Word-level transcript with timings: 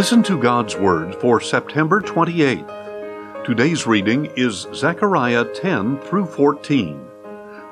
Listen 0.00 0.22
to 0.22 0.38
God's 0.38 0.76
Word 0.76 1.14
for 1.16 1.42
September 1.42 2.00
28th. 2.00 3.44
Today's 3.44 3.86
reading 3.86 4.32
is 4.34 4.66
Zechariah 4.74 5.44
10 5.52 6.00
through 6.00 6.24
14. 6.24 7.06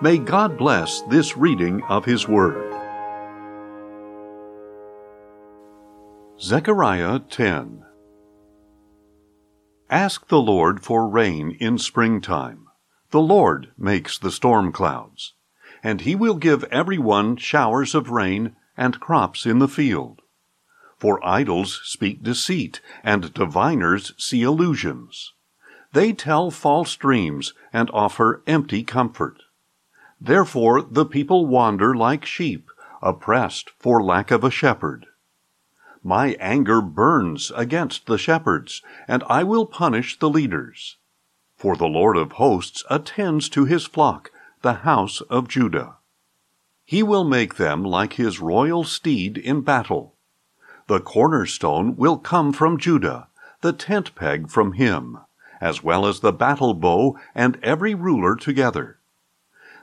May 0.03 0.19
God 0.19 0.59
bless 0.59 1.01
this 1.09 1.39
reading 1.39 1.83
of 1.85 2.05
His 2.05 2.29
Word. 2.29 2.71
Zechariah 6.39 7.21
10 7.21 7.83
Ask 9.89 10.29
the 10.29 10.43
Lord 10.43 10.83
for 10.83 11.09
rain 11.09 11.57
in 11.59 11.79
springtime. 11.79 12.67
The 13.11 13.23
Lord 13.23 13.69
makes 13.79 14.19
the 14.19 14.31
storm 14.31 14.71
clouds, 14.71 15.33
and 15.83 16.03
He 16.03 16.15
will 16.15 16.37
give 16.37 16.63
everyone 16.65 17.39
showers 17.39 17.95
of 17.95 18.11
rain 18.11 18.55
and 18.77 19.01
crops 19.01 19.47
in 19.47 19.61
the 19.61 19.67
field. 19.67 20.18
For 20.99 21.25
idols 21.25 21.81
speak 21.85 22.23
deceit, 22.23 22.81
and 23.05 23.33
diviners 23.33 24.13
see 24.19 24.43
illusions. 24.43 25.33
They 25.93 26.13
tell 26.13 26.51
false 26.51 26.97
dreams 26.97 27.55
and 27.73 27.91
offer 27.93 28.43
empty 28.47 28.83
comfort. 28.83 29.43
Therefore 30.21 30.83
the 30.83 31.07
people 31.07 31.47
wander 31.47 31.95
like 31.95 32.25
sheep, 32.25 32.69
oppressed 33.01 33.71
for 33.79 34.03
lack 34.03 34.31
of 34.31 34.43
a 34.43 34.51
shepherd. 34.51 35.07
My 36.03 36.37
anger 36.41 36.81
burns 36.81 37.53
against 37.55 38.07
the 38.07 38.19
shepherds, 38.19 38.83
and 39.07 39.23
I 39.29 39.45
will 39.45 39.67
punish 39.67 40.19
the 40.19 40.29
leaders. 40.29 40.97
For 41.57 41.77
the 41.77 41.87
Lord 41.87 42.17
of 42.17 42.33
hosts 42.33 42.85
attends 42.91 43.49
to 43.51 43.65
his 43.65 43.87
flock, 43.87 44.31
the 44.63 44.75
house 44.75 45.21
of 45.23 45.49
Judah. 45.49 45.97
He 46.85 47.03
will 47.03 47.25
make 47.25 47.55
them 47.55 47.85
like 47.85 48.15
his 48.15 48.41
royal 48.41 48.85
steed 48.85 49.39
in 49.39 49.61
battle. 49.61 50.17
The 50.89 51.01
cornerstone 51.01 51.97
will 51.97 52.17
come 52.17 52.51
from 52.55 52.79
Judah, 52.79 53.29
the 53.61 53.75
tent 53.75 54.15
peg 54.15 54.49
from 54.49 54.73
him, 54.73 55.19
as 55.61 55.85
well 55.85 56.07
as 56.07 56.21
the 56.21 56.33
battle 56.33 56.73
bow 56.73 57.19
and 57.35 57.59
every 57.63 57.95
ruler 57.95 58.35
together. 58.37 58.99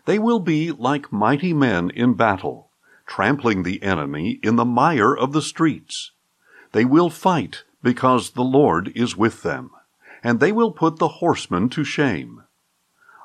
They 0.05 0.17
will 0.17 0.39
be 0.39 0.71
like 0.71 1.13
mighty 1.13 1.53
men 1.53 1.91
in 1.91 2.15
battle, 2.15 2.71
trampling 3.05 3.61
the 3.61 3.83
enemy 3.83 4.39
in 4.41 4.55
the 4.55 4.65
mire 4.65 5.15
of 5.15 5.31
the 5.31 5.43
streets. 5.43 6.11
They 6.71 6.85
will 6.85 7.11
fight 7.11 7.65
because 7.83 8.31
the 8.31 8.43
Lord 8.43 8.91
is 8.95 9.15
with 9.15 9.43
them, 9.43 9.69
and 10.23 10.39
they 10.39 10.51
will 10.51 10.71
put 10.71 10.97
the 10.97 11.19
horsemen 11.21 11.69
to 11.69 11.83
shame. 11.83 12.41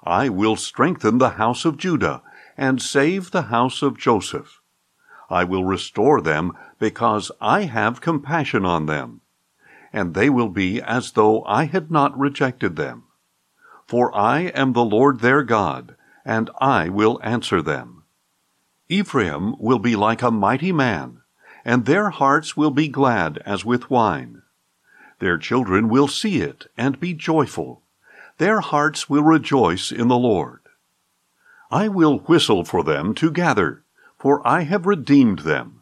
I 0.04 0.28
will 0.28 0.56
strengthen 0.56 1.16
the 1.16 1.30
house 1.30 1.64
of 1.64 1.78
Judah 1.78 2.20
and 2.58 2.82
save 2.82 3.30
the 3.30 3.48
house 3.48 3.80
of 3.80 3.96
Joseph. 3.96 4.59
I 5.30 5.44
will 5.44 5.64
restore 5.64 6.20
them 6.20 6.56
because 6.78 7.30
I 7.40 7.62
have 7.62 8.00
compassion 8.00 8.64
on 8.64 8.86
them, 8.86 9.20
and 9.92 10.14
they 10.14 10.28
will 10.28 10.48
be 10.48 10.82
as 10.82 11.12
though 11.12 11.44
I 11.44 11.64
had 11.64 11.90
not 11.90 12.18
rejected 12.18 12.76
them. 12.76 13.04
For 13.86 14.14
I 14.16 14.40
am 14.40 14.72
the 14.72 14.84
Lord 14.84 15.20
their 15.20 15.42
God, 15.42 15.94
and 16.24 16.50
I 16.60 16.88
will 16.88 17.20
answer 17.22 17.62
them. 17.62 18.02
Ephraim 18.88 19.54
will 19.60 19.78
be 19.78 19.94
like 19.94 20.22
a 20.22 20.32
mighty 20.32 20.72
man, 20.72 21.22
and 21.64 21.86
their 21.86 22.10
hearts 22.10 22.56
will 22.56 22.70
be 22.70 22.88
glad 22.88 23.38
as 23.46 23.64
with 23.64 23.88
wine. 23.88 24.42
Their 25.20 25.38
children 25.38 25.88
will 25.88 26.08
see 26.08 26.40
it 26.40 26.66
and 26.76 26.98
be 26.98 27.14
joyful. 27.14 27.82
Their 28.38 28.60
hearts 28.60 29.08
will 29.08 29.22
rejoice 29.22 29.92
in 29.92 30.08
the 30.08 30.16
Lord. 30.16 30.60
I 31.70 31.86
will 31.88 32.20
whistle 32.20 32.64
for 32.64 32.82
them 32.82 33.14
to 33.16 33.30
gather 33.30 33.84
for 34.20 34.46
I 34.46 34.62
have 34.62 34.84
redeemed 34.84 35.40
them. 35.40 35.80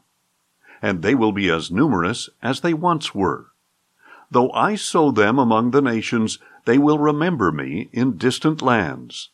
And 0.81 1.03
they 1.03 1.15
will 1.17 1.33
be 1.33 1.51
as 1.51 1.73
numerous 1.73 2.31
as 2.41 2.61
they 2.61 2.73
once 2.73 3.13
were. 3.13 3.49
Though 4.31 4.53
I 4.53 4.77
sow 4.77 5.11
them 5.11 5.41
among 5.41 5.73
the 5.73 5.83
nations, 5.83 6.39
they 6.65 6.79
will 6.79 7.01
remember 7.01 7.51
me 7.51 7.89
in 7.93 8.17
distant 8.17 8.63
lands. 8.63 9.31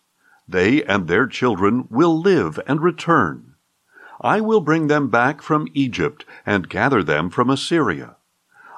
They 0.48 0.82
and 0.84 1.06
their 1.06 1.26
children 1.26 1.86
will 1.90 2.18
live 2.18 2.58
and 2.66 2.80
return. 2.80 3.54
I 4.22 4.40
will 4.40 4.62
bring 4.62 4.86
them 4.86 5.08
back 5.08 5.42
from 5.42 5.68
Egypt 5.74 6.24
and 6.46 6.68
gather 6.68 7.02
them 7.02 7.28
from 7.28 7.50
Assyria. 7.50 8.16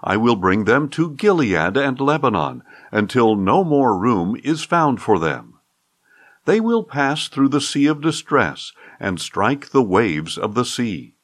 I 0.03 0.16
will 0.16 0.37
bring 0.37 0.64
them 0.64 0.88
to 0.91 1.14
Gilead 1.14 1.76
and 1.76 2.00
Lebanon 2.00 2.64
until 2.91 3.37
no 3.37 3.62
more 3.62 3.97
room 3.97 4.37
is 4.43 4.64
found 4.64 5.00
for 5.00 5.20
them. 5.20 5.54
They 6.47 6.60
will 6.60 6.84
pass 6.84 7.28
through 7.28 7.48
the 7.48 7.60
sea 7.60 7.87
of 7.87 8.00
distress 8.00 8.72
and 8.98 9.20
strike 9.20 9.70
the 9.70 9.82
waves 9.82 10.38
of 10.38 10.54
the 10.54 10.64
sea. 10.64 11.14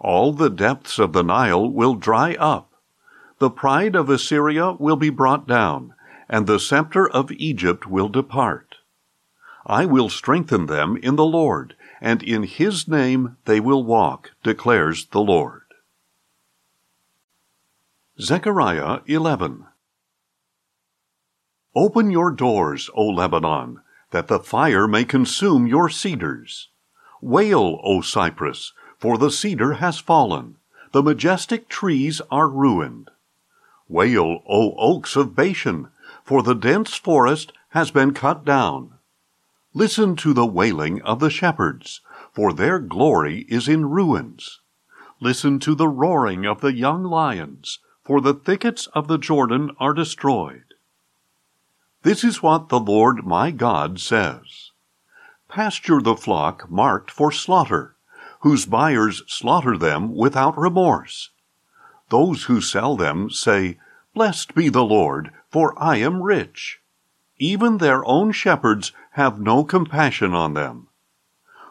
All 0.00 0.32
the 0.32 0.50
depths 0.50 0.98
of 0.98 1.12
the 1.12 1.22
Nile 1.22 1.70
will 1.70 1.94
dry 1.94 2.34
up. 2.34 2.72
The 3.38 3.50
pride 3.50 3.94
of 3.94 4.10
Assyria 4.10 4.72
will 4.72 4.96
be 4.96 5.10
brought 5.10 5.46
down, 5.46 5.94
and 6.28 6.46
the 6.46 6.58
scepter 6.58 7.08
of 7.08 7.32
Egypt 7.32 7.86
will 7.86 8.08
depart. 8.08 8.76
I 9.66 9.86
will 9.86 10.08
strengthen 10.08 10.66
them 10.66 10.96
in 10.98 11.16
the 11.16 11.24
Lord, 11.24 11.74
and 12.00 12.22
in 12.22 12.42
his 12.42 12.86
name 12.86 13.36
they 13.46 13.60
will 13.60 13.82
walk, 13.82 14.32
declares 14.42 15.06
the 15.06 15.20
Lord. 15.20 15.62
Zechariah 18.20 19.00
11 19.06 19.66
Open 21.74 22.10
your 22.10 22.30
doors, 22.30 22.88
O 22.94 23.06
Lebanon, 23.06 23.80
that 24.10 24.28
the 24.28 24.38
fire 24.38 24.86
may 24.86 25.04
consume 25.04 25.66
your 25.66 25.88
cedars. 25.88 26.68
Wail, 27.26 27.80
O 27.82 28.02
cypress, 28.02 28.74
for 28.98 29.16
the 29.16 29.30
cedar 29.30 29.72
has 29.80 29.98
fallen, 29.98 30.58
the 30.92 31.02
majestic 31.02 31.70
trees 31.70 32.20
are 32.30 32.50
ruined. 32.50 33.10
Wail, 33.88 34.42
O 34.46 34.74
oaks 34.76 35.16
of 35.16 35.34
Bashan, 35.34 35.88
for 36.22 36.42
the 36.42 36.54
dense 36.54 36.96
forest 36.96 37.54
has 37.70 37.90
been 37.90 38.12
cut 38.12 38.44
down. 38.44 38.98
Listen 39.72 40.16
to 40.16 40.34
the 40.34 40.44
wailing 40.44 41.00
of 41.00 41.18
the 41.18 41.30
shepherds, 41.30 42.02
for 42.30 42.52
their 42.52 42.78
glory 42.78 43.46
is 43.48 43.68
in 43.68 43.86
ruins. 43.86 44.60
Listen 45.18 45.58
to 45.60 45.74
the 45.74 45.88
roaring 45.88 46.44
of 46.44 46.60
the 46.60 46.74
young 46.74 47.04
lions, 47.04 47.78
for 48.02 48.20
the 48.20 48.34
thickets 48.34 48.86
of 48.88 49.08
the 49.08 49.16
Jordan 49.16 49.70
are 49.80 49.94
destroyed. 49.94 50.74
This 52.02 52.22
is 52.22 52.42
what 52.42 52.68
the 52.68 52.80
Lord 52.80 53.24
my 53.24 53.50
God 53.50 53.98
says 53.98 54.63
pasture 55.54 56.00
the 56.00 56.16
flock 56.16 56.68
marked 56.68 57.12
for 57.12 57.30
slaughter, 57.30 57.94
whose 58.40 58.66
buyers 58.66 59.22
slaughter 59.28 59.78
them 59.78 60.12
without 60.12 60.58
remorse. 60.58 61.30
Those 62.08 62.44
who 62.44 62.60
sell 62.60 62.96
them 62.96 63.30
say, 63.30 63.78
Blessed 64.14 64.56
be 64.56 64.68
the 64.68 64.82
Lord, 64.82 65.30
for 65.48 65.72
I 65.80 65.98
am 65.98 66.24
rich. 66.24 66.80
Even 67.38 67.78
their 67.78 68.04
own 68.04 68.32
shepherds 68.32 68.90
have 69.12 69.38
no 69.38 69.62
compassion 69.62 70.34
on 70.34 70.54
them. 70.54 70.88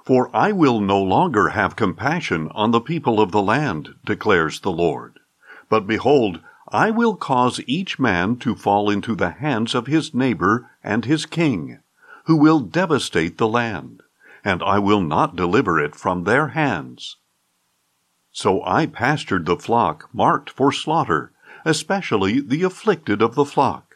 For 0.05 0.33
I 0.33 0.53
will 0.53 0.79
no 0.79 1.01
longer 1.03 1.49
have 1.49 1.75
compassion 1.75 2.47
on 2.55 2.72
the 2.72 2.79
people 2.79 3.19
of 3.19 3.31
the 3.31 3.41
land, 3.41 3.95
declares 4.05 4.61
the 4.61 4.72
Lord. 4.72 5.19
But 5.67 5.85
behold, 5.85 6.39
I 6.69 6.89
will 6.89 7.17
cause 7.17 7.59
each 7.67 7.99
man 7.99 8.38
to 8.38 8.55
fall 8.55 8.89
into 8.89 9.13
the 9.13 9.31
hands 9.31 9.75
of 9.75 9.88
his 9.88 10.13
neighbor 10.13 10.72
and 10.81 11.03
his 11.03 11.25
king 11.25 11.79
who 12.23 12.35
will 12.38 12.59
devastate 12.59 13.38
the 13.38 13.47
land, 13.47 14.01
and 14.44 14.63
I 14.63 14.79
will 14.79 15.01
not 15.01 15.35
deliver 15.35 15.79
it 15.79 15.95
from 15.95 16.23
their 16.23 16.50
hands. 16.50 17.17
So 18.31 18.63
I 18.66 18.85
pastured 18.85 19.45
the 19.45 19.57
flock 19.57 20.09
marked 20.13 20.50
for 20.50 20.72
slaughter, 20.72 21.31
especially 21.66 22.39
the 22.39 22.63
afflicted 22.63 23.22
of 23.22 23.35
the 23.35 23.45
flock. 23.45 23.95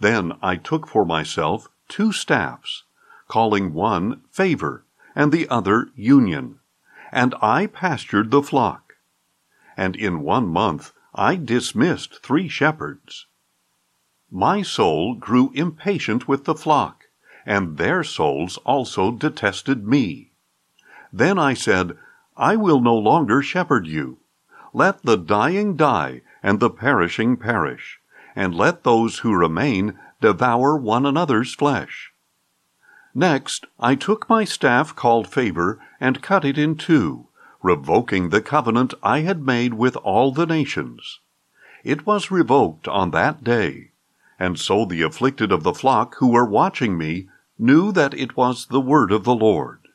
Then 0.00 0.32
I 0.42 0.56
took 0.56 0.86
for 0.86 1.04
myself 1.04 1.68
two 1.88 2.12
staffs, 2.12 2.84
calling 3.28 3.72
one 3.72 4.22
favor 4.30 4.84
and 5.14 5.30
the 5.30 5.48
other 5.48 5.88
union, 5.94 6.58
and 7.12 7.34
I 7.40 7.66
pastured 7.66 8.30
the 8.30 8.42
flock. 8.42 8.94
And 9.76 9.94
in 9.94 10.22
one 10.22 10.48
month 10.48 10.92
I 11.14 11.36
dismissed 11.36 12.22
three 12.22 12.48
shepherds. 12.48 13.26
My 14.30 14.62
soul 14.62 15.14
grew 15.14 15.52
impatient 15.54 16.26
with 16.26 16.44
the 16.44 16.54
flock 16.54 17.03
and 17.46 17.76
their 17.76 18.02
souls 18.02 18.58
also 18.64 19.10
detested 19.10 19.86
me. 19.86 20.30
Then 21.12 21.38
I 21.38 21.54
said, 21.54 21.96
I 22.36 22.56
will 22.56 22.80
no 22.80 22.96
longer 22.96 23.42
shepherd 23.42 23.86
you. 23.86 24.18
Let 24.72 25.02
the 25.02 25.16
dying 25.16 25.76
die, 25.76 26.22
and 26.42 26.58
the 26.58 26.70
perishing 26.70 27.36
perish, 27.36 28.00
and 28.34 28.54
let 28.54 28.82
those 28.82 29.20
who 29.20 29.34
remain 29.34 29.98
devour 30.20 30.76
one 30.76 31.06
another's 31.06 31.54
flesh. 31.54 32.12
Next, 33.14 33.66
I 33.78 33.94
took 33.94 34.28
my 34.28 34.42
staff 34.44 34.96
called 34.96 35.28
favor 35.28 35.78
and 36.00 36.22
cut 36.22 36.44
it 36.44 36.58
in 36.58 36.74
two, 36.76 37.28
revoking 37.62 38.30
the 38.30 38.42
covenant 38.42 38.92
I 39.02 39.20
had 39.20 39.46
made 39.46 39.74
with 39.74 39.94
all 39.96 40.32
the 40.32 40.46
nations. 40.46 41.20
It 41.84 42.04
was 42.04 42.32
revoked 42.32 42.88
on 42.88 43.12
that 43.12 43.44
day, 43.44 43.92
and 44.38 44.58
so 44.58 44.84
the 44.84 45.02
afflicted 45.02 45.52
of 45.52 45.62
the 45.62 45.74
flock 45.74 46.16
who 46.16 46.28
were 46.32 46.44
watching 46.44 46.98
me 46.98 47.28
knew 47.58 47.92
that 47.92 48.14
it 48.14 48.36
was 48.36 48.66
the 48.66 48.80
word 48.80 49.12
of 49.12 49.24
the 49.24 49.34
Lord. 49.34 49.88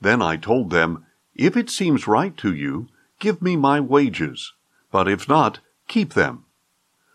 Then 0.00 0.22
I 0.22 0.36
told 0.36 0.70
them, 0.70 1.04
If 1.34 1.56
it 1.56 1.70
seems 1.70 2.06
right 2.06 2.36
to 2.38 2.54
you, 2.54 2.88
give 3.18 3.42
me 3.42 3.56
my 3.56 3.80
wages, 3.80 4.52
but 4.90 5.08
if 5.08 5.28
not, 5.28 5.60
Keep 5.90 6.14
them. 6.14 6.44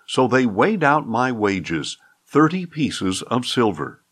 So 0.06 0.28
they 0.28 0.46
weighed 0.46 0.84
out 0.84 1.08
my 1.08 1.32
wages, 1.32 1.98
thirty 2.28 2.66
pieces 2.66 3.22
of 3.22 3.46
silver. 3.46 4.04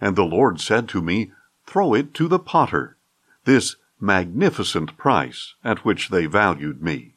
And 0.00 0.14
the 0.14 0.22
Lord 0.22 0.60
said 0.60 0.88
to 0.90 1.02
me, 1.02 1.32
Throw 1.66 1.92
it 1.94 2.14
to 2.14 2.28
the 2.28 2.38
potter, 2.38 2.96
this 3.44 3.74
magnificent 4.00 4.96
price 4.96 5.54
at 5.64 5.84
which 5.84 6.10
they 6.10 6.26
valued 6.26 6.80
me. 6.80 7.16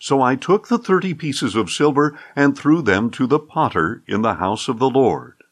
So 0.00 0.20
I 0.20 0.34
took 0.34 0.66
the 0.66 0.76
thirty 0.76 1.14
pieces 1.14 1.54
of 1.54 1.70
silver 1.70 2.18
and 2.34 2.58
threw 2.58 2.82
them 2.82 3.08
to 3.10 3.28
the 3.28 3.38
potter 3.38 4.02
in 4.08 4.22
the 4.22 4.34
house 4.34 4.66
of 4.66 4.80
the 4.80 4.90
Lord. 4.90 5.44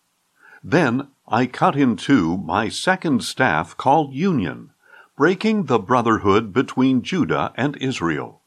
Then 0.64 1.06
I 1.34 1.46
cut 1.46 1.74
in 1.74 1.96
two 1.96 2.36
my 2.36 2.68
second 2.68 3.24
staff 3.24 3.76
called 3.76 4.14
Union, 4.14 4.70
breaking 5.16 5.64
the 5.64 5.80
brotherhood 5.80 6.52
between 6.52 7.02
Judah 7.02 7.52
and 7.56 7.76
Israel. 7.78 8.42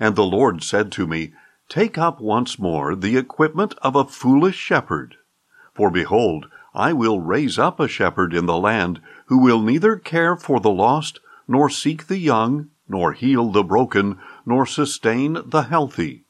And 0.00 0.16
the 0.16 0.24
Lord 0.24 0.64
said 0.64 0.90
to 0.90 1.06
me, 1.06 1.32
Take 1.68 1.96
up 1.96 2.20
once 2.20 2.58
more 2.58 2.96
the 2.96 3.16
equipment 3.16 3.76
of 3.82 3.94
a 3.94 4.04
foolish 4.04 4.56
shepherd. 4.56 5.14
For 5.74 5.88
behold, 5.88 6.46
I 6.74 6.92
will 6.92 7.20
raise 7.20 7.56
up 7.56 7.78
a 7.78 7.86
shepherd 7.86 8.34
in 8.34 8.46
the 8.46 8.58
land 8.58 9.00
who 9.26 9.38
will 9.38 9.62
neither 9.62 9.94
care 9.94 10.34
for 10.34 10.58
the 10.58 10.70
lost, 10.70 11.20
nor 11.46 11.70
seek 11.70 12.08
the 12.08 12.18
young, 12.18 12.70
nor 12.88 13.12
heal 13.12 13.52
the 13.52 13.62
broken, 13.62 14.18
nor 14.44 14.66
sustain 14.66 15.38
the 15.46 15.62
healthy. 15.62 16.24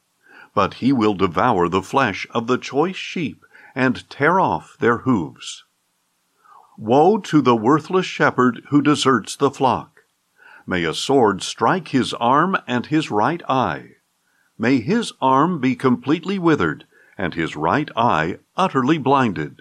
But 0.52 0.75
he 0.85 0.93
will 0.93 1.14
devour 1.14 1.70
the 1.70 1.81
flesh 1.81 2.26
of 2.32 2.47
the 2.47 2.59
choice 2.59 2.97
sheep, 2.97 3.43
and 3.76 4.08
tear 4.08 4.40
off 4.40 4.78
their 4.78 4.99
hooves. 4.99 5.64
Woe 6.78 7.19
to 7.19 7.43
the 7.43 7.55
worthless 7.55 8.06
shepherd 8.06 8.62
who 8.70 8.81
deserts 8.81 9.37
the 9.37 9.50
flock! 9.50 10.00
May 10.67 10.84
a 10.84 10.94
sword 10.94 11.43
strike 11.43 11.88
his 11.88 12.14
arm 12.14 12.56
and 12.67 12.87
his 12.87 13.11
right 13.11 13.43
eye. 13.49 13.96
May 14.58 14.81
his 14.81 15.12
arm 15.20 15.61
be 15.61 15.76
completely 15.76 16.38
withered, 16.38 16.87
and 17.19 17.34
his 17.34 17.55
right 17.55 17.90
eye 17.94 18.38
utterly 18.56 18.96
blinded. 18.96 19.61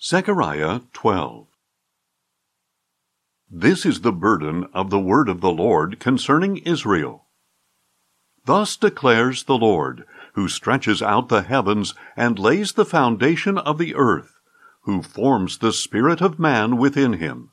Zechariah 0.00 0.80
12 0.92 1.46
This 3.50 3.86
is 3.86 4.02
the 4.02 4.12
burden 4.12 4.68
of 4.74 4.90
the 4.90 5.00
word 5.00 5.30
of 5.30 5.40
the 5.40 5.50
Lord 5.50 5.98
concerning 5.98 6.58
Israel. 6.58 7.24
Thus 8.44 8.76
declares 8.76 9.44
the 9.44 9.58
Lord, 9.58 10.06
who 10.36 10.48
stretches 10.48 11.00
out 11.00 11.30
the 11.30 11.40
heavens 11.40 11.94
and 12.14 12.38
lays 12.38 12.74
the 12.74 12.84
foundation 12.84 13.56
of 13.56 13.78
the 13.78 13.94
earth, 13.94 14.38
who 14.82 15.00
forms 15.00 15.58
the 15.58 15.72
spirit 15.72 16.20
of 16.20 16.38
man 16.38 16.76
within 16.76 17.14
him. 17.14 17.50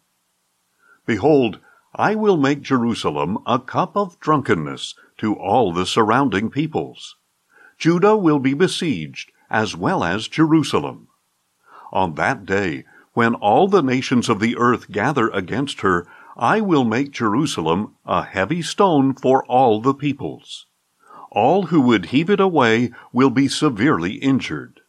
Behold, 1.06 1.60
I 1.96 2.14
will 2.14 2.36
make 2.36 2.62
Jerusalem 2.62 3.38
a 3.48 3.58
cup 3.58 3.96
of 3.96 4.20
drunkenness 4.20 4.96
to 5.20 5.34
all 5.34 5.72
the 5.72 5.86
surrounding 5.86 6.50
peoples. 6.50 7.16
Judah 7.78 8.18
will 8.18 8.40
be 8.40 8.54
besieged, 8.54 9.32
as 9.50 9.78
well 9.78 10.04
as 10.04 10.28
Jerusalem. 10.28 11.08
On 11.94 12.16
that 12.16 12.46
day, 12.46 12.84
when 13.14 13.34
all 13.36 13.70
the 13.70 13.82
nations 13.82 14.28
of 14.28 14.42
the 14.42 14.58
earth 14.58 14.92
gather 14.92 15.30
against 15.30 15.82
her, 15.82 16.06
I 16.36 16.60
will 16.60 16.84
make 16.84 17.12
Jerusalem 17.12 17.96
a 18.06 18.24
heavy 18.24 18.62
stone 18.62 19.14
for 19.14 19.46
all 19.46 19.80
the 19.80 19.94
peoples. 19.94 20.66
All 21.34 21.64
who 21.68 21.82
would 21.82 22.08
heave 22.08 22.30
it 22.30 22.40
away 22.40 22.92
will 23.12 23.32
be 23.32 23.48
severely 23.48 24.14
injured. 24.14 24.82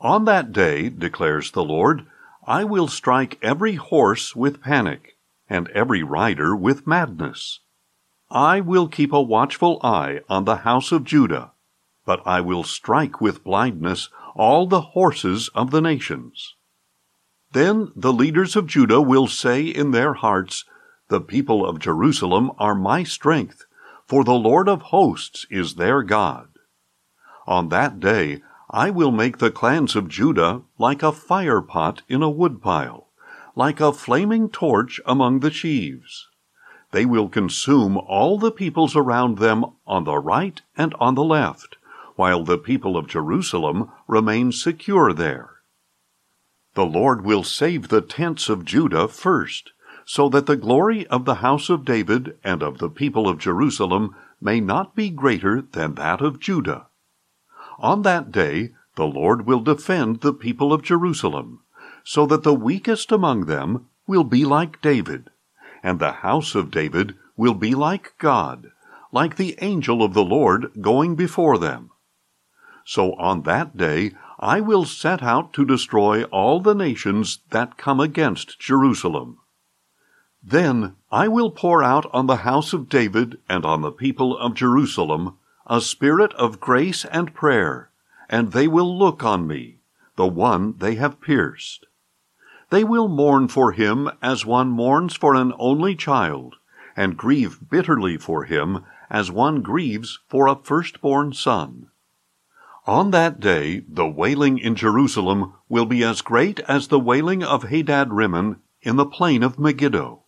On 0.00 0.24
that 0.24 0.52
day, 0.52 0.88
declares 0.88 1.50
the 1.50 1.64
Lord, 1.64 2.06
I 2.46 2.64
will 2.64 2.88
strike 2.88 3.38
every 3.42 3.74
horse 3.74 4.34
with 4.34 4.62
panic, 4.62 5.16
and 5.50 5.68
every 5.68 6.02
rider 6.02 6.56
with 6.56 6.86
madness. 6.86 7.60
I 8.30 8.60
will 8.60 8.88
keep 8.88 9.12
a 9.12 9.20
watchful 9.20 9.78
eye 9.82 10.20
on 10.28 10.44
the 10.44 10.56
house 10.56 10.92
of 10.92 11.04
Judah, 11.04 11.52
but 12.06 12.26
I 12.26 12.40
will 12.40 12.64
strike 12.64 13.20
with 13.20 13.44
blindness 13.44 14.08
all 14.34 14.66
the 14.66 14.80
horses 14.80 15.48
of 15.54 15.70
the 15.70 15.80
nations. 15.80 16.54
Then 17.52 17.92
the 17.94 18.12
leaders 18.12 18.56
of 18.56 18.66
Judah 18.66 19.00
will 19.00 19.26
say 19.26 19.64
in 19.64 19.90
their 19.90 20.14
hearts, 20.14 20.64
The 21.08 21.20
people 21.20 21.66
of 21.66 21.78
Jerusalem 21.78 22.50
are 22.58 22.74
my 22.74 23.02
strength, 23.02 23.66
for 24.06 24.22
the 24.24 24.34
Lord 24.34 24.68
of 24.68 24.82
hosts 24.82 25.46
is 25.50 25.74
their 25.74 26.02
God. 26.02 26.48
On 27.46 27.68
that 27.68 28.00
day 28.00 28.42
I 28.70 28.90
will 28.90 29.10
make 29.10 29.38
the 29.38 29.50
clans 29.50 29.94
of 29.96 30.08
Judah 30.08 30.62
like 30.78 31.02
a 31.02 31.12
fire 31.12 31.60
pot 31.60 32.02
in 32.08 32.22
a 32.22 32.30
woodpile, 32.30 33.08
like 33.54 33.80
a 33.80 33.92
flaming 33.92 34.48
torch 34.48 35.00
among 35.06 35.40
the 35.40 35.50
sheaves. 35.50 36.28
They 36.92 37.04
will 37.04 37.28
consume 37.28 37.96
all 37.96 38.38
the 38.38 38.52
peoples 38.52 38.96
around 38.96 39.38
them 39.38 39.64
on 39.86 40.04
the 40.04 40.18
right 40.18 40.60
and 40.76 40.94
on 41.00 41.14
the 41.14 41.24
left, 41.24 41.76
while 42.14 42.44
the 42.44 42.58
people 42.58 42.96
of 42.96 43.08
Jerusalem 43.08 43.90
remain 44.06 44.52
secure 44.52 45.12
there. 45.12 45.50
The 46.74 46.86
Lord 46.86 47.24
will 47.24 47.42
save 47.42 47.88
the 47.88 48.00
tents 48.00 48.48
of 48.48 48.64
Judah 48.64 49.08
first, 49.08 49.72
so 50.08 50.28
that 50.28 50.46
the 50.46 50.56
glory 50.56 51.04
of 51.08 51.24
the 51.24 51.36
house 51.36 51.68
of 51.68 51.84
David 51.84 52.38
and 52.44 52.62
of 52.62 52.78
the 52.78 52.88
people 52.88 53.28
of 53.28 53.38
Jerusalem 53.38 54.14
may 54.40 54.60
not 54.60 54.94
be 54.94 55.10
greater 55.10 55.60
than 55.60 55.96
that 55.96 56.20
of 56.20 56.38
Judah. 56.38 56.86
On 57.80 58.02
that 58.02 58.30
day 58.30 58.72
the 58.94 59.06
Lord 59.06 59.46
will 59.46 59.60
defend 59.60 60.20
the 60.20 60.32
people 60.32 60.72
of 60.72 60.82
Jerusalem, 60.82 61.60
so 62.04 62.24
that 62.26 62.44
the 62.44 62.54
weakest 62.54 63.10
among 63.10 63.46
them 63.46 63.86
will 64.06 64.22
be 64.22 64.44
like 64.44 64.80
David, 64.80 65.28
and 65.82 65.98
the 65.98 66.12
house 66.12 66.54
of 66.54 66.70
David 66.70 67.16
will 67.36 67.54
be 67.54 67.74
like 67.74 68.14
God, 68.18 68.70
like 69.10 69.34
the 69.34 69.58
angel 69.60 70.04
of 70.04 70.14
the 70.14 70.24
Lord 70.24 70.70
going 70.80 71.16
before 71.16 71.58
them. 71.58 71.90
So 72.84 73.14
on 73.14 73.42
that 73.42 73.76
day 73.76 74.12
I 74.38 74.60
will 74.60 74.84
set 74.84 75.20
out 75.20 75.52
to 75.54 75.64
destroy 75.64 76.22
all 76.24 76.60
the 76.60 76.74
nations 76.74 77.40
that 77.50 77.76
come 77.76 77.98
against 77.98 78.60
Jerusalem. 78.60 79.38
Then 80.48 80.94
I 81.10 81.26
will 81.26 81.50
pour 81.50 81.82
out 81.82 82.06
on 82.12 82.28
the 82.28 82.36
house 82.36 82.72
of 82.72 82.88
David 82.88 83.40
and 83.48 83.64
on 83.64 83.80
the 83.80 83.90
people 83.90 84.38
of 84.38 84.54
Jerusalem 84.54 85.38
a 85.66 85.80
spirit 85.80 86.32
of 86.34 86.60
grace 86.60 87.04
and 87.06 87.34
prayer, 87.34 87.90
and 88.28 88.52
they 88.52 88.68
will 88.68 88.96
look 88.96 89.24
on 89.24 89.48
me, 89.48 89.78
the 90.14 90.28
one 90.28 90.76
they 90.78 90.94
have 90.94 91.20
pierced. 91.20 91.86
They 92.70 92.84
will 92.84 93.08
mourn 93.08 93.48
for 93.48 93.72
him 93.72 94.08
as 94.22 94.46
one 94.46 94.68
mourns 94.68 95.16
for 95.16 95.34
an 95.34 95.52
only 95.58 95.96
child, 95.96 96.54
and 96.96 97.16
grieve 97.16 97.58
bitterly 97.68 98.16
for 98.16 98.44
him 98.44 98.84
as 99.10 99.32
one 99.32 99.62
grieves 99.62 100.20
for 100.28 100.46
a 100.46 100.54
firstborn 100.54 101.32
son. 101.32 101.88
On 102.86 103.10
that 103.10 103.40
day 103.40 103.80
the 103.88 104.06
wailing 104.06 104.58
in 104.58 104.76
Jerusalem 104.76 105.54
will 105.68 105.86
be 105.86 106.04
as 106.04 106.22
great 106.22 106.60
as 106.60 106.86
the 106.86 107.00
wailing 107.00 107.42
of 107.42 107.64
Hadad 107.64 108.12
Rimmon 108.12 108.60
in 108.80 108.94
the 108.94 109.06
plain 109.06 109.42
of 109.42 109.58
Megiddo. 109.58 110.22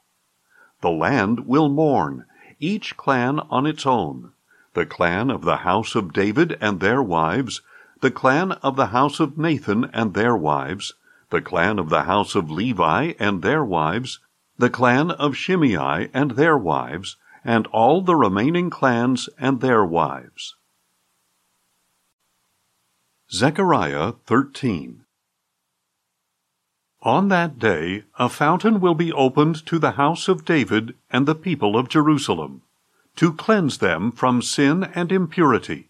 The 0.81 0.91
land 0.91 1.47
will 1.47 1.69
mourn, 1.69 2.25
each 2.61 2.97
clan 2.97 3.41
on 3.51 3.67
its 3.67 3.85
own, 3.85 4.33
the 4.75 4.87
clan 4.87 5.31
of 5.31 5.43
the 5.43 5.59
house 5.59 5.95
of 5.95 6.13
David 6.13 6.57
and 6.61 6.79
their 6.81 7.03
wives, 7.03 7.63
the 8.01 8.11
clan 8.11 8.53
of 8.53 8.77
the 8.77 8.87
house 8.87 9.19
of 9.19 9.37
Nathan 9.37 9.87
and 9.93 10.15
their 10.15 10.37
wives, 10.37 10.95
the 11.31 11.41
clan 11.41 11.79
of 11.79 11.89
the 11.89 12.05
house 12.05 12.35
of 12.35 12.51
Levi 12.51 13.15
and 13.19 13.43
their 13.43 13.65
wives, 13.65 14.21
the 14.57 14.71
clan 14.71 15.11
of 15.11 15.37
Shimei 15.37 16.11
and 16.15 16.33
their 16.33 16.57
wives, 16.57 17.17
and 17.45 17.67
all 17.69 18.01
the 18.01 18.17
remaining 18.17 18.71
clans 18.71 19.29
and 19.39 19.61
their 19.61 19.85
wives. 19.85 20.55
Zechariah 23.31 24.13
13 24.27 25.05
On 27.03 27.29
that 27.29 27.59
day 27.59 28.05
a 28.19 28.29
fountain 28.29 28.81
will 28.81 28.95
be 28.95 29.13
opened 29.13 29.65
to 29.67 29.79
the 29.79 29.93
house 29.93 30.27
of 30.27 30.45
David 30.45 30.95
and 31.11 31.27
the 31.27 31.35
people 31.35 31.77
of 31.77 31.89
Jerusalem, 31.89 32.63
to 33.17 33.33
cleanse 33.33 33.79
them 33.79 34.11
from 34.11 34.43
sin 34.43 34.85
and 34.95 35.13
impurity. 35.13 35.89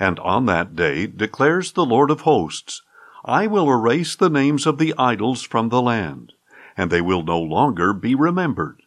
And 0.00 0.18
on 0.20 0.46
that 0.46 0.74
day, 0.74 1.06
declares 1.06 1.72
the 1.72 1.84
Lord 1.84 2.10
of 2.10 2.22
hosts, 2.22 2.82
I 3.24 3.46
will 3.46 3.70
erase 3.70 4.16
the 4.16 4.30
names 4.30 4.66
of 4.66 4.78
the 4.78 4.94
idols 4.98 5.42
from 5.42 5.68
the 5.68 5.82
land, 5.82 6.32
and 6.76 6.90
they 6.90 7.00
will 7.00 7.22
no 7.22 7.38
longer 7.38 7.92
be 7.92 8.14
remembered. 8.14 8.82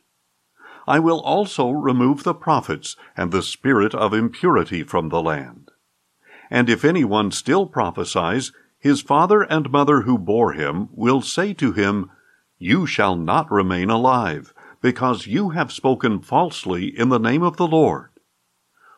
I 0.87 0.99
will 0.99 1.21
also 1.21 1.69
remove 1.69 2.23
the 2.23 2.33
prophets 2.33 2.95
and 3.15 3.31
the 3.31 3.41
spirit 3.41 3.95
of 3.95 4.13
impurity 4.13 4.83
from 4.83 5.09
the 5.09 5.21
land. 5.21 5.71
And 6.49 6.69
if 6.69 6.83
anyone 6.83 7.31
still 7.31 7.65
prophesies, 7.65 8.51
his 8.85 9.01
father 9.01 9.41
and 9.41 9.71
mother 9.71 10.01
who 10.01 10.15
bore 10.15 10.53
him 10.53 10.87
will 10.91 11.19
say 11.19 11.55
to 11.55 11.71
him, 11.71 12.11
You 12.59 12.85
shall 12.85 13.15
not 13.15 13.49
remain 13.49 13.89
alive, 13.89 14.53
because 14.79 15.25
you 15.25 15.49
have 15.49 15.71
spoken 15.71 16.19
falsely 16.19 16.95
in 16.95 17.09
the 17.09 17.17
name 17.17 17.41
of 17.41 17.57
the 17.57 17.65
Lord. 17.65 18.11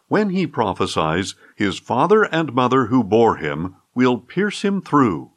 When 0.10 0.32
he 0.32 0.46
prophesies, 0.46 1.36
his 1.56 1.80
father 1.80 2.24
and 2.24 2.54
mother 2.54 2.88
who 2.88 3.02
bore 3.02 3.38
him 3.38 3.78
will 3.96 4.18
pierce 4.18 4.62
him 4.62 4.82
through. 4.82 5.32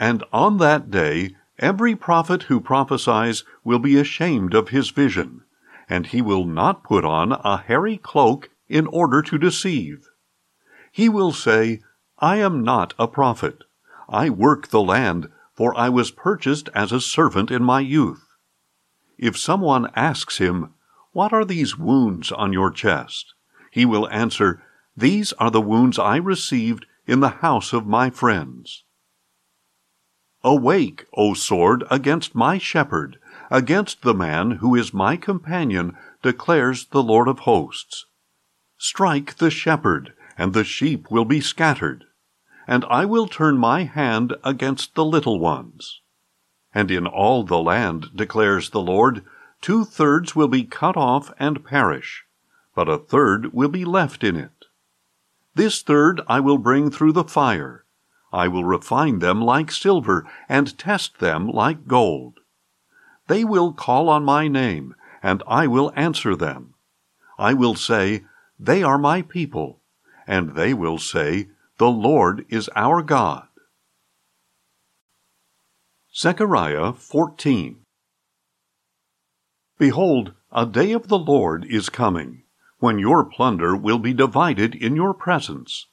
And 0.00 0.24
on 0.32 0.56
that 0.56 0.90
day, 0.90 1.36
every 1.58 1.94
prophet 1.94 2.44
who 2.44 2.62
prophesies 2.62 3.44
will 3.64 3.80
be 3.80 3.98
ashamed 3.98 4.54
of 4.54 4.70
his 4.70 4.88
vision, 4.88 5.42
and 5.90 6.06
he 6.06 6.22
will 6.22 6.46
not 6.46 6.84
put 6.84 7.04
on 7.04 7.32
a 7.32 7.58
hairy 7.58 7.98
cloak 7.98 8.48
in 8.66 8.86
order 8.86 9.20
to 9.20 9.36
deceive. 9.36 10.08
He 10.90 11.10
will 11.10 11.32
say, 11.32 11.82
I 12.20 12.38
am 12.38 12.64
not 12.64 12.94
a 12.98 13.06
prophet. 13.06 13.62
I 14.08 14.28
work 14.28 14.68
the 14.68 14.82
land, 14.82 15.28
for 15.54 15.76
I 15.78 15.88
was 15.88 16.10
purchased 16.10 16.68
as 16.74 16.90
a 16.90 17.00
servant 17.00 17.50
in 17.52 17.62
my 17.62 17.78
youth. 17.78 18.26
If 19.16 19.38
someone 19.38 19.90
asks 19.94 20.38
him, 20.38 20.74
What 21.12 21.32
are 21.32 21.44
these 21.44 21.78
wounds 21.78 22.32
on 22.32 22.52
your 22.52 22.72
chest? 22.72 23.34
he 23.70 23.84
will 23.84 24.08
answer, 24.08 24.60
These 24.96 25.32
are 25.34 25.50
the 25.50 25.60
wounds 25.60 25.98
I 25.98 26.16
received 26.16 26.86
in 27.06 27.20
the 27.20 27.28
house 27.28 27.72
of 27.72 27.86
my 27.86 28.10
friends. 28.10 28.82
Awake, 30.42 31.06
O 31.14 31.34
sword, 31.34 31.84
against 31.88 32.34
my 32.34 32.58
shepherd, 32.58 33.18
against 33.48 34.02
the 34.02 34.14
man 34.14 34.52
who 34.52 34.74
is 34.74 34.92
my 34.92 35.16
companion, 35.16 35.96
declares 36.22 36.86
the 36.86 37.02
Lord 37.02 37.28
of 37.28 37.40
hosts. 37.40 38.06
Strike 38.76 39.36
the 39.36 39.50
shepherd, 39.50 40.14
and 40.36 40.52
the 40.52 40.64
sheep 40.64 41.10
will 41.10 41.24
be 41.24 41.40
scattered, 41.40 42.04
and 42.68 42.84
I 42.90 43.06
will 43.06 43.26
turn 43.26 43.56
my 43.56 43.84
hand 43.84 44.34
against 44.44 44.94
the 44.94 45.04
little 45.04 45.40
ones. 45.40 46.02
And 46.74 46.90
in 46.90 47.06
all 47.06 47.42
the 47.42 47.58
land, 47.58 48.10
declares 48.14 48.68
the 48.68 48.82
Lord, 48.82 49.24
two 49.62 49.86
thirds 49.86 50.36
will 50.36 50.48
be 50.48 50.64
cut 50.64 50.94
off 50.94 51.32
and 51.38 51.64
perish, 51.64 52.26
but 52.74 52.86
a 52.86 52.98
third 52.98 53.54
will 53.54 53.70
be 53.70 53.86
left 53.86 54.22
in 54.22 54.36
it. 54.36 54.66
This 55.54 55.80
third 55.80 56.20
I 56.28 56.40
will 56.40 56.58
bring 56.58 56.90
through 56.90 57.12
the 57.12 57.24
fire. 57.24 57.86
I 58.34 58.48
will 58.48 58.64
refine 58.64 59.20
them 59.20 59.40
like 59.40 59.72
silver, 59.72 60.28
and 60.46 60.78
test 60.78 61.20
them 61.20 61.48
like 61.48 61.88
gold. 61.88 62.40
They 63.28 63.44
will 63.44 63.72
call 63.72 64.10
on 64.10 64.24
my 64.24 64.46
name, 64.46 64.94
and 65.22 65.42
I 65.46 65.66
will 65.66 65.90
answer 65.96 66.36
them. 66.36 66.74
I 67.38 67.54
will 67.54 67.74
say, 67.74 68.24
They 68.60 68.82
are 68.82 68.98
my 68.98 69.22
people, 69.22 69.80
and 70.26 70.54
they 70.54 70.74
will 70.74 70.98
say, 70.98 71.48
The 71.78 71.90
Lord 71.90 72.44
is 72.48 72.68
our 72.74 73.02
God. 73.02 73.46
Zechariah 76.12 76.92
14 76.92 77.76
Behold, 79.78 80.34
a 80.50 80.66
day 80.66 80.90
of 80.90 81.06
the 81.06 81.18
Lord 81.20 81.64
is 81.70 81.88
coming, 81.88 82.42
when 82.80 82.98
your 82.98 83.24
plunder 83.24 83.76
will 83.76 84.00
be 84.00 84.12
divided 84.12 84.74
in 84.74 84.96
your 84.96 85.14
presence. 85.14 85.86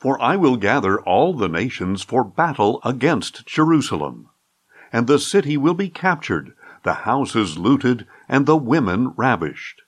For 0.00 0.20
I 0.20 0.34
will 0.34 0.56
gather 0.56 1.00
all 1.00 1.32
the 1.32 1.48
nations 1.48 2.02
for 2.02 2.24
battle 2.24 2.80
against 2.84 3.46
Jerusalem. 3.46 4.30
And 4.92 5.06
the 5.06 5.20
city 5.20 5.56
will 5.56 5.74
be 5.74 5.90
captured, 5.90 6.56
the 6.82 6.94
houses 7.06 7.56
looted, 7.56 8.04
and 8.28 8.46
the 8.46 8.56
women 8.56 9.10
ravished. 9.10 9.82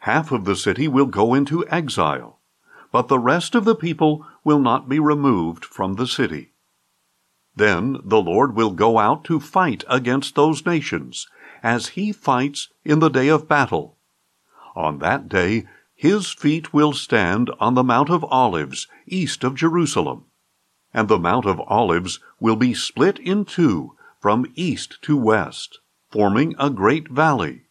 Half 0.00 0.30
of 0.30 0.44
the 0.44 0.56
city 0.56 0.88
will 0.88 1.06
go 1.06 1.32
into 1.32 1.66
exile, 1.68 2.37
but 2.90 3.08
the 3.08 3.18
rest 3.18 3.54
of 3.54 3.64
the 3.64 3.74
people 3.74 4.24
will 4.44 4.58
not 4.58 4.88
be 4.88 4.98
removed 4.98 5.64
from 5.64 5.94
the 5.94 6.06
city. 6.06 6.52
Then 7.54 7.98
the 8.04 8.20
Lord 8.20 8.54
will 8.54 8.70
go 8.70 8.98
out 8.98 9.24
to 9.24 9.40
fight 9.40 9.84
against 9.88 10.34
those 10.34 10.64
nations, 10.64 11.26
as 11.62 11.88
he 11.88 12.12
fights 12.12 12.68
in 12.84 13.00
the 13.00 13.08
day 13.08 13.28
of 13.28 13.48
battle. 13.48 13.96
On 14.76 14.98
that 15.00 15.28
day 15.28 15.66
his 15.94 16.30
feet 16.30 16.72
will 16.72 16.92
stand 16.92 17.50
on 17.58 17.74
the 17.74 17.82
Mount 17.82 18.08
of 18.08 18.24
Olives, 18.26 18.86
east 19.08 19.42
of 19.42 19.56
Jerusalem. 19.56 20.26
And 20.94 21.08
the 21.08 21.18
Mount 21.18 21.44
of 21.44 21.60
Olives 21.66 22.20
will 22.38 22.54
be 22.54 22.72
split 22.72 23.18
in 23.18 23.44
two 23.44 23.96
from 24.20 24.46
east 24.54 25.02
to 25.02 25.16
west, 25.16 25.80
forming 26.10 26.54
a 26.58 26.70
great 26.70 27.08
valley, 27.08 27.62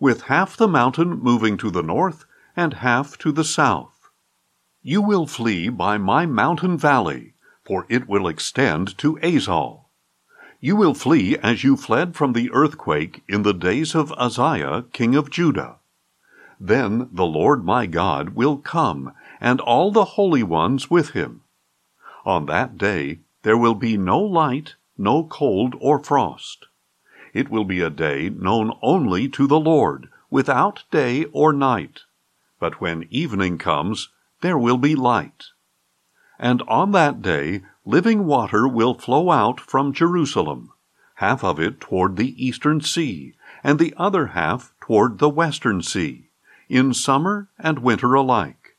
with 0.00 0.22
half 0.22 0.56
the 0.56 0.66
mountain 0.66 1.20
moving 1.20 1.56
to 1.58 1.70
the 1.70 1.82
north 1.82 2.24
and 2.56 2.74
half 2.74 3.16
to 3.18 3.30
the 3.30 3.44
south. 3.44 3.95
You 4.88 5.02
will 5.02 5.26
flee 5.26 5.68
by 5.68 5.98
my 5.98 6.26
mountain 6.26 6.78
valley 6.78 7.34
for 7.66 7.86
it 7.88 8.08
will 8.08 8.28
extend 8.28 8.96
to 8.98 9.18
Azal. 9.20 9.86
You 10.60 10.76
will 10.76 10.94
flee 10.94 11.36
as 11.38 11.64
you 11.64 11.76
fled 11.76 12.14
from 12.14 12.32
the 12.32 12.52
earthquake 12.52 13.24
in 13.28 13.42
the 13.42 13.52
days 13.52 13.96
of 13.96 14.12
Uzziah, 14.12 14.84
king 14.92 15.16
of 15.16 15.28
Judah. 15.28 15.78
Then 16.60 17.08
the 17.10 17.26
Lord 17.26 17.64
my 17.64 17.86
God 17.86 18.30
will 18.30 18.58
come, 18.58 19.12
and 19.40 19.60
all 19.60 19.90
the 19.90 20.14
holy 20.14 20.44
ones 20.44 20.88
with 20.88 21.10
him. 21.10 21.42
On 22.24 22.46
that 22.46 22.78
day 22.78 23.18
there 23.42 23.58
will 23.58 23.74
be 23.74 23.96
no 23.96 24.20
light, 24.20 24.76
no 24.96 25.24
cold 25.24 25.74
or 25.80 25.98
frost. 25.98 26.66
It 27.34 27.50
will 27.50 27.64
be 27.64 27.80
a 27.80 27.90
day 27.90 28.30
known 28.30 28.72
only 28.80 29.28
to 29.30 29.48
the 29.48 29.60
Lord, 29.60 30.08
without 30.30 30.84
day 30.92 31.24
or 31.32 31.52
night. 31.52 32.02
But 32.60 32.80
when 32.80 33.08
evening 33.10 33.58
comes, 33.58 34.10
there 34.46 34.56
will 34.56 34.78
be 34.78 34.94
light. 34.94 35.46
And 36.38 36.62
on 36.68 36.92
that 36.92 37.20
day 37.20 37.62
living 37.84 38.26
water 38.26 38.68
will 38.68 38.94
flow 38.94 39.32
out 39.32 39.58
from 39.58 39.92
Jerusalem, 39.92 40.70
half 41.16 41.42
of 41.42 41.58
it 41.58 41.80
toward 41.80 42.14
the 42.14 42.32
eastern 42.46 42.80
sea, 42.80 43.34
and 43.64 43.80
the 43.80 43.92
other 43.96 44.28
half 44.28 44.72
toward 44.80 45.18
the 45.18 45.28
western 45.28 45.82
sea, 45.82 46.30
in 46.68 46.94
summer 46.94 47.48
and 47.58 47.80
winter 47.80 48.14
alike. 48.14 48.76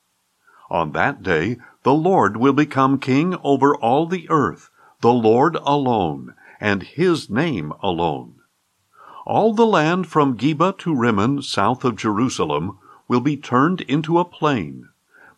On 0.70 0.94
that 0.94 1.22
day 1.22 1.58
the 1.84 1.94
Lord 1.94 2.38
will 2.38 2.54
become 2.54 2.98
king 2.98 3.36
over 3.44 3.76
all 3.76 4.06
the 4.06 4.26
earth, 4.30 4.70
the 5.02 5.12
Lord 5.12 5.58
alone, 5.64 6.34
and 6.62 6.82
his 6.82 7.30
name 7.30 7.74
alone. 7.84 8.36
All 9.26 9.54
the 9.54 9.66
land 9.66 10.08
from 10.08 10.38
Geba 10.38 10.78
to 10.78 10.96
Rimmon, 10.96 11.42
south 11.42 11.84
of 11.84 11.98
Jerusalem, 11.98 12.80
will 13.10 13.20
be 13.20 13.36
turned 13.36 13.82
into 13.82 14.18
a 14.18 14.24
plain 14.24 14.88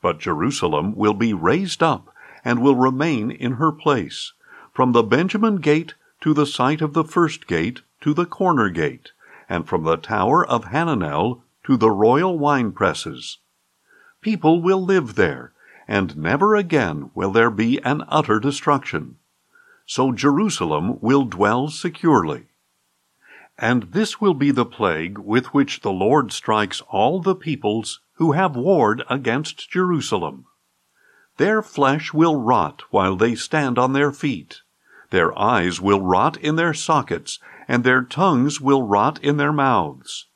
but 0.02 0.20
Jerusalem 0.20 0.96
will 0.96 1.14
be 1.14 1.34
raised 1.34 1.84
up 1.84 2.14
and 2.44 2.62
will 2.62 2.76
remain 2.76 3.32
in 3.32 3.54
her 3.54 3.72
place, 3.72 4.34
from 4.74 4.92
the 4.92 5.04
Benjamin 5.04 5.58
gate 5.58 5.96
to 6.22 6.34
the 6.34 6.46
site 6.46 6.82
of 6.82 6.94
the 6.94 7.04
first 7.04 7.48
gate 7.48 7.82
to 8.02 8.14
the 8.14 8.26
corner 8.26 8.70
gate, 8.70 9.12
and 9.50 9.68
from 9.68 9.84
the 9.84 9.98
tower 9.98 10.46
of 10.46 10.66
Hananel 10.66 11.42
to 11.66 11.78
the 11.78 11.92
royal 11.92 12.40
wine 12.40 12.72
presses. 12.72 13.40
People 14.22 14.62
will 14.62 14.84
live 14.84 15.16
there, 15.16 15.54
and 15.88 16.18
never 16.18 16.56
again 16.56 17.12
will 17.14 17.32
there 17.32 17.50
be 17.50 17.82
an 17.84 18.04
utter 18.08 18.40
destruction. 18.40 19.18
So 19.86 20.12
Jerusalem 20.12 21.00
will 21.02 21.26
dwell 21.26 21.70
securely. 21.70 22.46
And 23.58 23.84
this 23.92 24.22
will 24.22 24.34
be 24.34 24.52
the 24.52 24.66
plague 24.66 25.18
with 25.18 25.48
which 25.48 25.82
the 25.82 25.92
Lord 25.92 26.32
strikes 26.32 26.82
all 26.90 27.22
the 27.22 27.36
peoples 27.36 28.00
who 28.20 28.34
have 28.34 28.54
warred 28.56 29.02
against 29.10 29.72
Jerusalem. 29.72 30.46
Their 31.38 31.62
flesh 31.62 32.14
will 32.14 32.36
rot 32.36 32.84
while 32.92 33.16
they 33.16 33.34
stand 33.34 33.80
on 33.80 33.94
their 33.94 34.12
feet. 34.12 34.62
Their 35.10 35.38
eyes 35.40 35.80
will 35.80 36.02
rot 36.02 36.36
in 36.36 36.58
their 36.58 36.74
sockets, 36.74 37.40
and 37.66 37.84
their 37.84 38.04
tongues 38.04 38.60
will 38.60 38.84
rot 38.84 39.20
in 39.24 39.38
their 39.38 39.54
mouths. 39.54 40.28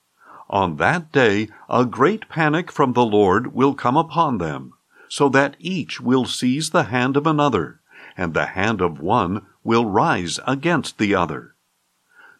On 0.50 0.78
that 0.78 1.12
day 1.12 1.50
a 1.70 1.86
great 1.86 2.30
panic 2.30 2.72
from 2.72 2.94
the 2.94 3.06
Lord 3.06 3.54
will 3.54 3.74
come 3.74 3.98
upon 3.98 4.38
them, 4.38 4.72
so 5.10 5.28
that 5.30 5.58
each 5.60 6.00
will 6.00 6.24
seize 6.24 6.70
the 6.70 6.84
hand 6.84 7.18
of 7.18 7.28
another, 7.28 7.82
and 8.16 8.34
the 8.34 8.46
hand 8.46 8.80
of 8.80 9.02
one 9.02 9.46
will 9.62 9.86
rise 9.86 10.40
against 10.48 11.00
the 11.00 11.13
other. 11.13 11.56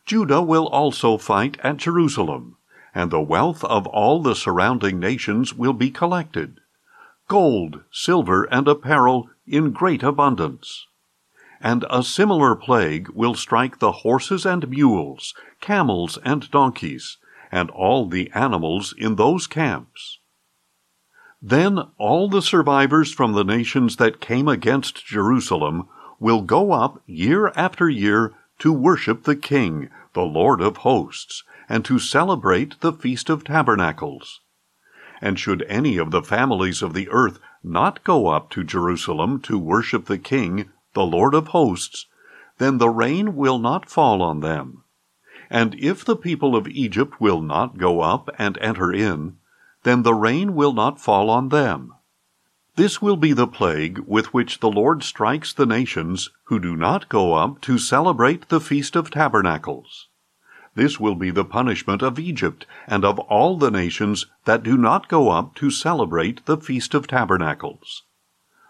Judah 0.06 0.42
will 0.42 0.68
also 0.68 1.18
fight 1.18 1.58
at 1.64 1.78
Jerusalem, 1.78 2.56
and 2.94 3.12
the 3.12 3.22
wealth 3.22 3.64
of 3.64 3.88
all 3.88 4.22
the 4.22 4.36
surrounding 4.36 5.00
nations 5.00 5.54
will 5.54 5.74
be 5.74 5.90
collected 5.90 6.60
gold, 7.28 7.82
silver, 7.90 8.44
and 8.52 8.68
apparel 8.68 9.30
in 9.48 9.72
great 9.72 10.04
abundance. 10.04 10.86
And 11.62 11.86
a 11.90 12.04
similar 12.04 12.56
plague 12.56 13.10
will 13.10 13.34
strike 13.34 13.80
the 13.80 14.04
horses 14.04 14.46
and 14.46 14.70
mules, 14.70 15.34
camels 15.62 16.20
and 16.26 16.52
donkeys, 16.52 17.18
and 17.52 17.70
all 17.72 18.08
the 18.08 18.30
animals 18.34 18.94
in 18.98 19.16
those 19.16 19.48
camps. 19.48 20.20
Then 21.42 21.80
all 21.98 22.30
the 22.30 22.42
survivors 22.42 23.14
from 23.14 23.34
the 23.34 23.44
nations 23.44 23.96
that 23.98 24.22
came 24.22 24.48
against 24.48 25.06
Jerusalem 25.06 25.88
will 26.20 26.42
go 26.42 26.72
up 26.72 27.02
year 27.06 27.52
after 27.56 27.90
year 27.90 28.34
to 28.60 28.72
worship 28.72 29.24
the 29.24 29.36
King, 29.36 29.90
the 30.14 30.22
Lord 30.22 30.62
of 30.62 30.78
hosts, 30.78 31.44
and 31.70 31.86
to 31.86 32.00
celebrate 32.00 32.80
the 32.82 32.94
Feast 32.94 33.30
of 33.30 33.44
Tabernacles. 33.44 34.42
And 35.22 35.40
should 35.40 35.66
any 35.70 35.98
of 35.98 36.12
the 36.12 36.22
families 36.22 36.82
of 36.82 36.94
the 36.94 37.10
earth 37.10 37.40
not 37.64 38.04
go 38.04 38.28
up 38.28 38.50
to 38.52 38.64
Jerusalem 38.64 39.40
to 39.42 39.58
worship 39.58 40.06
the 40.06 40.18
King, 40.18 40.70
the 40.94 41.06
Lord 41.06 41.34
of 41.34 41.48
hosts, 41.48 42.08
then 42.58 42.78
the 42.78 42.90
rain 42.90 43.36
will 43.36 43.60
not 43.60 43.90
fall 43.90 44.22
on 44.22 44.42
them. 44.42 44.84
And 45.50 45.76
if 45.76 46.04
the 46.04 46.16
people 46.16 46.56
of 46.56 46.68
Egypt 46.68 47.22
will 47.22 47.42
not 47.42 47.78
go 47.78 48.02
up 48.02 48.30
and 48.38 48.58
enter 48.60 48.92
in, 48.92 49.38
then 49.84 50.04
the 50.04 50.14
rain 50.14 50.56
will 50.56 50.74
not 50.74 51.00
fall 51.00 51.30
on 51.30 51.50
them. 51.50 51.94
This 52.76 53.02
will 53.02 53.18
be 53.18 53.34
the 53.34 53.48
plague 53.48 54.00
with 54.00 54.34
which 54.34 54.60
the 54.60 54.72
Lord 54.72 55.04
strikes 55.04 55.54
the 55.54 55.66
nations 55.66 56.32
who 56.46 56.60
do 56.60 56.76
not 56.76 57.08
go 57.08 57.34
up 57.34 57.62
to 57.62 57.78
celebrate 57.78 58.50
the 58.50 58.60
Feast 58.60 58.96
of 58.96 59.12
Tabernacles. 59.12 60.08
This 60.76 61.00
will 61.00 61.16
be 61.16 61.30
the 61.30 61.46
punishment 61.46 62.02
of 62.02 62.18
Egypt 62.18 62.66
and 62.88 63.06
of 63.06 63.20
all 63.20 63.58
the 63.58 63.72
nations 63.72 64.26
that 64.46 64.64
do 64.64 64.78
not 64.78 65.08
go 65.08 65.30
up 65.30 65.54
to 65.56 65.70
celebrate 65.70 66.46
the 66.46 66.58
Feast 66.58 66.94
of 66.94 67.08
Tabernacles. 67.08 68.04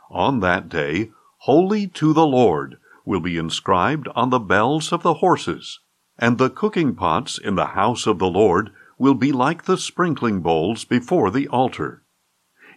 On 0.10 0.42
that 0.42 0.70
day, 0.70 1.12
Holy 1.40 1.88
to 1.88 2.14
the 2.14 2.26
Lord 2.26 2.78
will 3.04 3.20
be 3.20 3.38
inscribed 3.38 4.08
on 4.16 4.30
the 4.30 4.40
bells 4.40 4.94
of 4.94 5.04
the 5.04 5.16
horses, 5.16 5.80
and 6.18 6.38
the 6.38 6.50
cooking 6.50 6.96
pots 6.96 7.38
in 7.38 7.56
the 7.56 7.68
house 7.68 8.08
of 8.08 8.20
the 8.20 8.30
Lord 8.30 8.72
will 8.98 9.14
be 9.14 9.34
like 9.34 9.64
the 9.64 9.78
sprinkling 9.78 10.40
bowls 10.40 10.86
before 10.86 11.30
the 11.30 11.48
altar. 11.50 12.04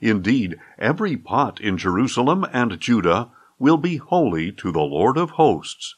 Indeed, 0.01 0.57
every 0.79 1.17
pot 1.17 1.61
in 1.61 1.79
Jerusalem 1.79 2.45
and 2.53 2.81
Judah 2.81 3.31
will 3.59 3.77
be 3.77 3.97
holy 3.99 4.51
to 4.53 4.73
the 4.73 4.83
Lord 4.83 5.17
of 5.17 5.31
hosts. 5.31 5.95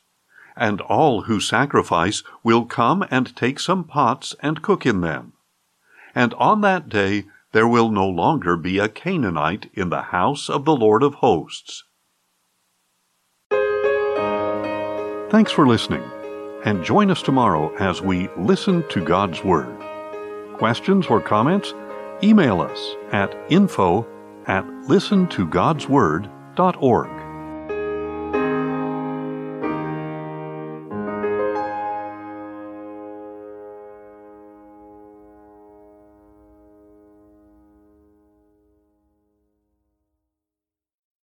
And 0.58 0.80
all 0.80 1.22
who 1.22 1.38
sacrifice 1.38 2.24
will 2.42 2.64
come 2.64 3.06
and 3.10 3.36
take 3.36 3.60
some 3.60 3.84
pots 3.84 4.34
and 4.40 4.60
cook 4.60 4.84
in 4.84 5.02
them. 5.02 5.34
And 6.14 6.34
on 6.34 6.62
that 6.62 6.88
day 6.88 7.26
there 7.52 7.68
will 7.68 7.90
no 7.90 8.08
longer 8.08 8.56
be 8.56 8.78
a 8.78 8.88
Canaanite 8.88 9.70
in 9.74 9.90
the 9.90 10.02
house 10.02 10.50
of 10.50 10.64
the 10.64 10.74
Lord 10.74 11.04
of 11.04 11.14
hosts. 11.14 11.84
Thanks 15.30 15.52
for 15.52 15.66
listening, 15.66 16.02
and 16.64 16.84
join 16.84 17.10
us 17.10 17.22
tomorrow 17.22 17.74
as 17.76 18.02
we 18.02 18.28
listen 18.36 18.86
to 18.88 19.04
God's 19.04 19.44
Word. 19.44 19.74
Questions 20.54 21.06
or 21.06 21.20
comments? 21.20 21.72
Email 22.22 22.60
us 22.60 22.96
at 23.12 23.36
info 23.48 24.06
at 24.46 24.64
listentogodsword.org. 24.64 27.17